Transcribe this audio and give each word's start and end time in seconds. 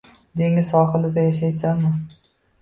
Dengiz 0.39 0.71
sohilida 0.71 1.27
yashasam 1.27 1.85